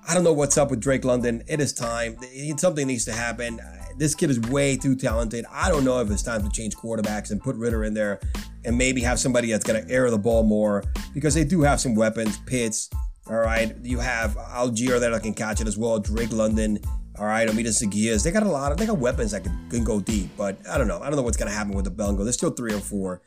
[0.08, 1.42] I don't know what's up with Drake London.
[1.48, 2.16] It is time.
[2.56, 3.60] Something needs to happen.
[3.98, 5.44] This kid is way too talented.
[5.50, 8.20] I don't know if it's time to change quarterbacks and put Ridder in there
[8.66, 11.80] and maybe have somebody that's going to air the ball more because they do have
[11.80, 12.38] some weapons.
[12.46, 12.90] Pitts,
[13.28, 13.74] all right.
[13.82, 15.98] You have Allgeier that can catch it as well.
[15.98, 16.78] Drake London,
[17.18, 17.48] all right.
[17.48, 18.24] Amita Seguias.
[18.24, 20.76] They got a lot of, they got weapons that can, can go deep, but I
[20.76, 21.00] don't know.
[21.00, 22.24] I don't know what's going to happen with the Bengals.
[22.24, 23.22] They're still three and four.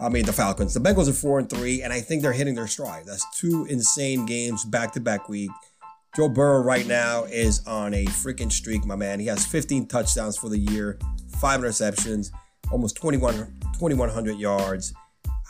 [0.00, 0.74] I mean, the Falcons.
[0.74, 3.04] The Bengals are four and three, and I think they're hitting their stride.
[3.06, 5.50] That's two insane games back to back week.
[6.16, 9.20] Joe Burrow right now is on a freaking streak, my man.
[9.20, 10.98] He has 15 touchdowns for the year,
[11.38, 12.30] five interceptions,
[12.70, 13.34] almost 21,
[13.74, 14.94] 2,100 yards.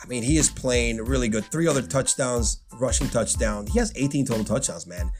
[0.03, 1.45] I mean, he is playing really good.
[1.45, 3.67] Three other touchdowns, rushing touchdown.
[3.67, 5.11] He has 18 total touchdowns, man.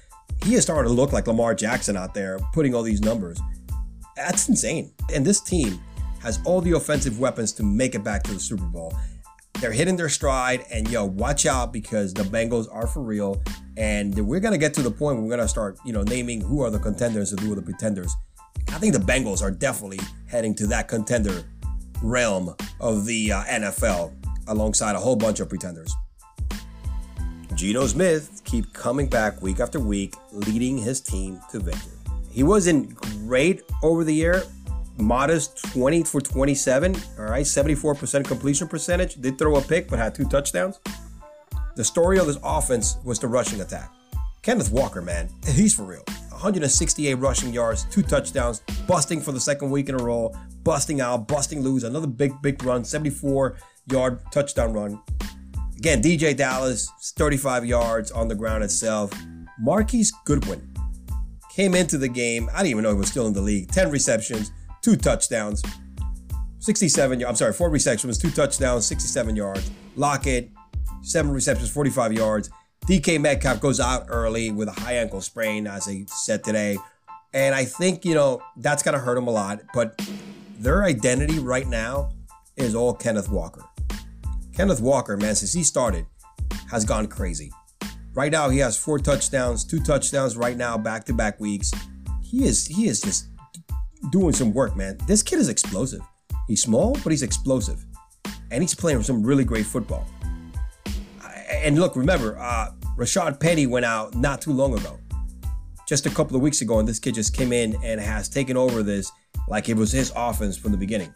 [0.44, 3.40] He is starting to look like Lamar Jackson out there, putting all these numbers.
[4.16, 4.92] That's insane.
[5.14, 5.80] And this team
[6.22, 8.94] has all the offensive weapons to make it back to the Super Bowl.
[9.60, 13.44] They're hitting their stride, and yo, watch out because the Bengals are for real.
[13.78, 16.64] And we're gonna get to the point where we're gonna start, you know, naming who
[16.64, 18.16] are the contenders and who are the pretenders.
[18.70, 21.44] I think the Bengals are definitely heading to that contender
[22.02, 24.14] realm of the uh, NFL
[24.48, 25.94] alongside a whole bunch of pretenders.
[27.56, 31.92] Geno Smith keep coming back week after week, leading his team to victory.
[32.32, 34.44] He wasn't great over the year,
[34.98, 39.16] modest 20 for 27, all right, 74% completion percentage.
[39.16, 40.80] Did throw a pick, but had two touchdowns.
[41.76, 43.92] The story of this offense was the rushing attack.
[44.42, 46.04] Kenneth Walker, man, he's for real.
[46.42, 51.28] 168 rushing yards, two touchdowns, busting for the second week in a row, busting out,
[51.28, 53.58] busting loose, another big, big run, 74
[53.92, 55.00] yard touchdown run.
[55.78, 59.12] Again, DJ Dallas, 35 yards on the ground itself.
[59.60, 60.74] Marquise Goodwin
[61.52, 62.50] came into the game.
[62.54, 63.72] I didn't even know he was still in the league.
[63.72, 64.52] 10 receptions,
[64.82, 65.62] two touchdowns,
[66.58, 69.70] 67 I'm sorry, four receptions, two touchdowns, 67 yards.
[69.96, 70.50] Lockett,
[71.04, 72.50] seven receptions, 45 yards.
[72.88, 76.78] DK Metcalf goes out early with a high ankle sprain, as I said today.
[77.34, 79.62] And I think, you know, that's going to hurt him a lot.
[79.74, 80.02] But
[80.58, 82.12] their identity right now
[82.58, 83.64] is all Kenneth Walker.
[84.54, 86.06] Kenneth Walker, man, since he started,
[86.70, 87.52] has gone crazy.
[88.14, 91.72] Right now, he has four touchdowns, two touchdowns right now, back to back weeks.
[92.22, 93.28] He is he is just
[94.10, 94.98] doing some work, man.
[95.08, 96.02] This kid is explosive.
[96.48, 97.86] He's small, but he's explosive.
[98.52, 100.06] And he's playing some really great football.
[101.52, 105.00] And look, remember, uh, Rashad Penny went out not too long ago,
[105.88, 108.58] just a couple of weeks ago, and this kid just came in and has taken
[108.58, 109.12] over this
[109.48, 111.14] like it was his offense from the beginning.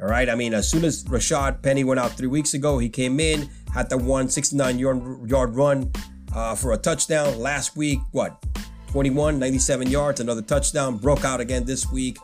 [0.00, 0.28] All right.
[0.28, 3.48] I mean, as soon as Rashad Penny went out three weeks ago, he came in,
[3.72, 5.90] had the 169 yard, yard run
[6.34, 7.38] uh, for a touchdown.
[7.38, 8.44] Last week, what?
[8.88, 10.98] 21, 97 yards, another touchdown.
[10.98, 12.18] Broke out again this week.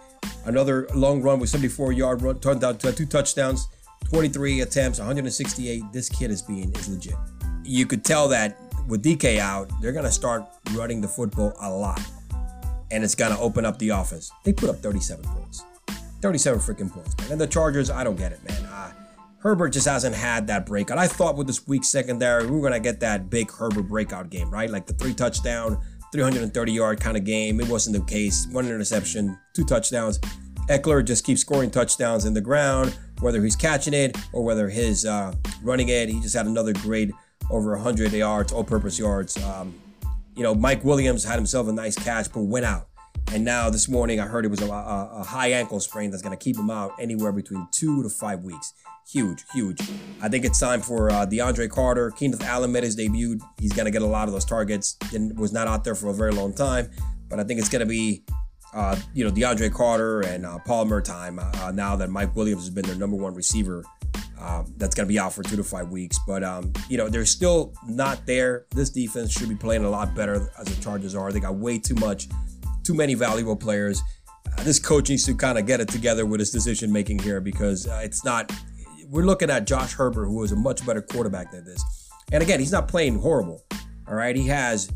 [0.44, 3.68] Another long run with 74 yard run, turned out to two touchdowns,
[4.04, 5.82] 23 attempts, 168.
[5.92, 7.14] This kid is being is legit.
[7.64, 8.58] You could tell that
[8.88, 12.00] with DK out, they're gonna start running the football a lot,
[12.90, 14.30] and it's gonna open up the offense.
[14.44, 15.64] They put up 37 points.
[16.22, 17.32] 37 freaking points, man.
[17.32, 18.64] And the Chargers, I don't get it, man.
[18.66, 18.92] Uh,
[19.38, 20.98] Herbert just hasn't had that breakout.
[20.98, 24.50] I thought with this weak secondary, we were to get that big Herbert breakout game,
[24.50, 24.68] right?
[24.68, 25.80] Like the three touchdown,
[26.12, 27.58] 330 yard kind of game.
[27.60, 28.46] It wasn't the case.
[28.50, 30.18] One interception, two touchdowns.
[30.68, 35.04] Ekeler just keeps scoring touchdowns in the ground, whether he's catching it or whether he's
[35.04, 36.08] uh, running it.
[36.08, 37.10] He just had another great
[37.50, 39.42] over 100 yards, all purpose yards.
[39.42, 39.74] Um,
[40.36, 42.88] you know, Mike Williams had himself a nice catch, but went out.
[43.32, 46.22] And now this morning, I heard it was a, a, a high ankle sprain that's
[46.22, 48.72] going to keep him out anywhere between two to five weeks.
[49.08, 49.80] Huge, huge.
[50.20, 52.10] I think it's time for uh, DeAndre Carter.
[52.12, 53.38] Keenan Allen made his debut.
[53.60, 54.96] He's going to get a lot of those targets.
[55.14, 56.90] And was not out there for a very long time,
[57.28, 58.24] but I think it's going to be
[58.72, 62.70] uh, you know, DeAndre Carter and uh, Palmer time uh, now that Mike Williams has
[62.70, 63.84] been their number one receiver.
[64.40, 66.18] Um, that's going to be out for two to five weeks.
[66.26, 68.64] But, um, you know, they're still not there.
[68.70, 71.30] This defense should be playing a lot better as the Chargers are.
[71.30, 72.28] They got way too much,
[72.82, 74.00] too many valuable players.
[74.46, 77.40] Uh, this coach needs to kind of get it together with his decision making here
[77.40, 78.50] because uh, it's not.
[79.08, 81.82] We're looking at Josh Herbert, who is a much better quarterback than this.
[82.32, 83.62] And again, he's not playing horrible.
[84.08, 84.34] All right.
[84.34, 84.90] He has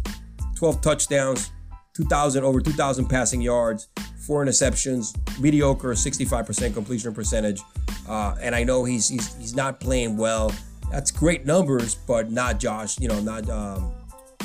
[0.57, 1.51] 12 touchdowns,
[1.95, 3.89] 2,000 over 2,000 passing yards,
[4.27, 7.61] four interceptions, mediocre 65% completion percentage.
[8.09, 10.53] Uh, and I know he's, he's he's not playing well.
[10.91, 13.01] That's great numbers, but not Josh.
[13.01, 13.93] You know, not um,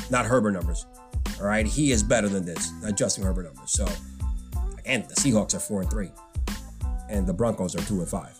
[0.09, 0.85] not Herbert numbers.
[1.39, 2.71] All right, he is better than this.
[2.81, 3.71] Not Justin Herbert numbers.
[3.71, 3.87] So,
[4.85, 6.11] and the Seahawks are four and three,
[7.09, 8.39] and the Broncos are two and five.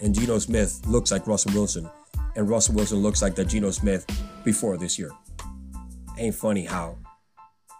[0.00, 1.88] And Geno Smith looks like Russell Wilson,
[2.36, 4.06] and Russell Wilson looks like the Geno Smith
[4.44, 5.10] before this year.
[6.18, 6.98] Ain't funny how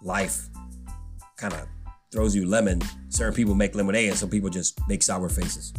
[0.03, 0.49] life
[1.39, 1.67] kind of
[2.11, 2.81] throws you lemon.
[3.09, 5.73] Certain people make lemonade, and some people just make sour faces.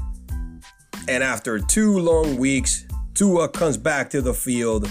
[1.08, 4.89] And after two long weeks, Tua comes back to the field,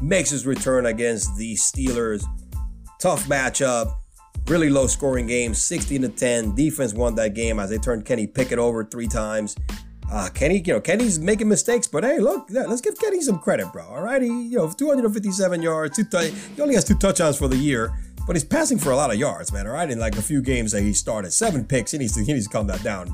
[0.00, 2.24] makes his return against the Steelers.
[3.00, 3.96] Tough matchup,
[4.46, 6.54] really low scoring game, 16 to 10.
[6.54, 9.56] Defense won that game as they turned Kenny Pickett over three times.
[10.12, 13.72] Uh, Kenny, you know, Kenny's making mistakes, but hey, look, let's give Kenny some credit,
[13.72, 13.84] bro.
[13.84, 17.46] All right, he, you know, 257 yards, two t- he only has two touchdowns for
[17.46, 17.92] the year.
[18.30, 19.66] But he's passing for a lot of yards, man.
[19.66, 21.90] All right, in like a few games that he started, seven picks.
[21.90, 23.12] He needs to he needs to calm that down.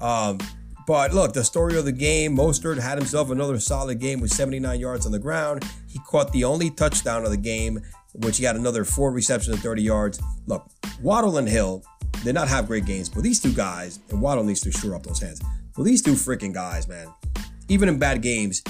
[0.00, 0.40] Um,
[0.88, 4.80] but look, the story of the game, Mostert had himself another solid game with 79
[4.80, 5.62] yards on the ground.
[5.86, 7.80] He caught the only touchdown of the game,
[8.14, 10.20] which he had another four receptions and 30 yards.
[10.48, 10.68] Look,
[11.00, 11.84] Waddle and Hill
[12.24, 15.04] did not have great games, but these two guys, and Waddle needs to shore up
[15.04, 15.40] those hands.
[15.76, 17.06] Well, these two freaking guys, man,
[17.68, 18.64] even in bad games,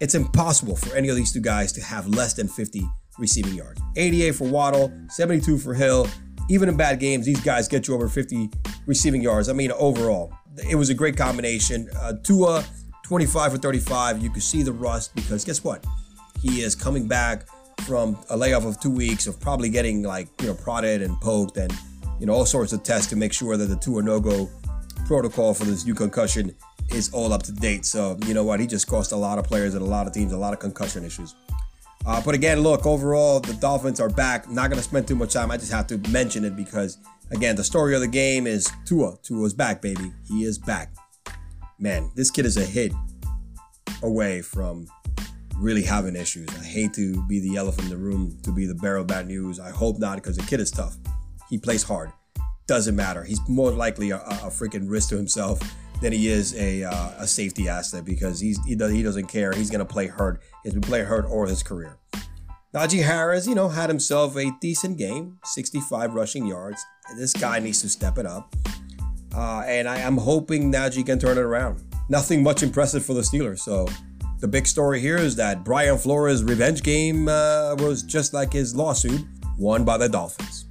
[0.00, 3.80] it's impossible for any of these two guys to have less than 50 receiving yards.
[3.96, 6.08] 88 for Waddle, 72 for Hill.
[6.48, 8.50] Even in bad games, these guys get you over 50
[8.86, 9.48] receiving yards.
[9.48, 10.32] I mean, overall,
[10.68, 11.88] it was a great combination.
[12.00, 12.64] Uh, Tua,
[13.04, 14.22] 25 for 35.
[14.22, 15.84] You could see the rust because guess what?
[16.40, 17.46] He is coming back
[17.86, 21.56] from a layoff of two weeks of probably getting like, you know, prodded and poked
[21.56, 21.72] and,
[22.18, 24.48] you know, all sorts of tests to make sure that the Tua no go
[25.06, 26.54] protocol for this new concussion
[26.90, 27.84] is all up to date.
[27.84, 28.60] So, you know what?
[28.60, 30.58] He just cost a lot of players and a lot of teams a lot of
[30.58, 31.34] concussion issues.
[32.04, 34.50] Uh, but again, look, overall, the Dolphins are back.
[34.50, 35.50] Not going to spend too much time.
[35.50, 36.98] I just have to mention it because,
[37.30, 39.16] again, the story of the game is Tua.
[39.22, 40.12] Tua's back, baby.
[40.26, 40.94] He is back.
[41.78, 42.92] Man, this kid is a hit
[44.02, 44.86] away from
[45.56, 46.48] really having issues.
[46.58, 49.28] I hate to be the elephant in the room, to be the bearer of bad
[49.28, 49.60] news.
[49.60, 50.96] I hope not because the kid is tough.
[51.50, 52.12] He plays hard.
[52.66, 53.22] Doesn't matter.
[53.22, 55.60] He's more likely a, a freaking risk to himself
[56.02, 59.52] than he is a, uh, a safety asset because he's, he, does, he doesn't care.
[59.52, 60.42] He's going to play hurt.
[60.64, 61.98] He's been playing hurt all his career.
[62.74, 66.84] Najee Harris, you know, had himself a decent game, 65 rushing yards.
[67.16, 68.54] This guy needs to step it up.
[69.34, 71.82] Uh, and I am hoping Najee can turn it around.
[72.08, 73.60] Nothing much impressive for the Steelers.
[73.60, 73.86] So
[74.40, 78.74] the big story here is that Brian Flores' revenge game uh, was just like his
[78.74, 79.20] lawsuit,
[79.56, 80.66] won by the Dolphins.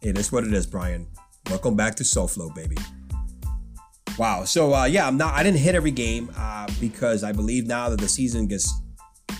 [0.00, 1.06] It is what it is, Brian.
[1.50, 2.76] Welcome back to SoFlo, baby.
[4.18, 4.44] Wow.
[4.44, 5.34] So uh, yeah, I'm not.
[5.34, 8.72] I didn't hit every game uh, because I believe now that the season gets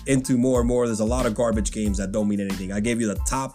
[0.07, 2.73] into more and more, there's a lot of garbage games that don't mean anything.
[2.73, 3.55] I gave you the top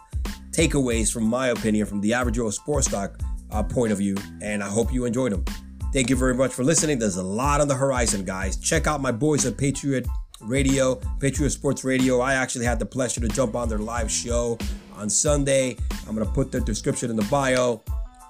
[0.52, 3.18] takeaways from my opinion, from the average Joe sports talk
[3.52, 5.46] uh, point of view, and I hope you enjoyed them.
[5.94, 7.00] Thank you very much for listening.
[7.00, 8.58] There's a lot on the horizon, guys.
[8.58, 10.08] Check out my boys at Patriot
[10.42, 12.20] Radio, Patriot Sports Radio.
[12.20, 14.58] I actually had the pleasure to jump on their live show
[14.96, 15.78] on Sunday.
[16.08, 17.82] I'm gonna put the description in the bio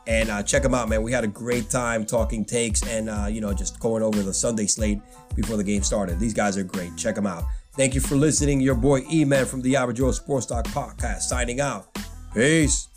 [0.08, 1.02] and uh, check them out, man.
[1.02, 4.34] We had a great time talking takes and uh, you know just going over the
[4.34, 5.00] Sunday slate
[5.36, 6.20] before the game started.
[6.20, 6.96] These guys are great.
[6.98, 7.44] Check them out.
[7.76, 8.62] Thank you for listening.
[8.62, 11.88] Your boy E Man from the Average Joe Sports Talk Podcast signing out.
[12.34, 12.90] Peace.